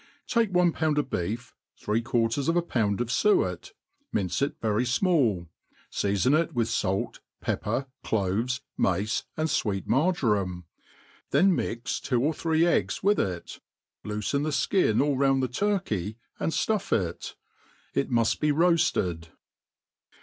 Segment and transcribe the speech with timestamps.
[0.25, 3.71] TAKE one pound of beef, three quartnra of a pound eC fiiety
[4.15, 5.47] ain^ it very fmall,
[5.91, 9.87] feafon it with fait, pepper, cloves^ mace, and fwee t.
[9.91, 10.63] maijoram;
[11.29, 13.59] then mix t3ieo or three eggs with it,
[14.03, 17.35] loofen the Ikia all round the turkey, and fluff it«
[17.95, 19.25] Ujiiuftbcra»fted.